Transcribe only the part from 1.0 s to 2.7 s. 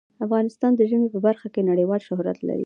په برخه کې نړیوال شهرت لري.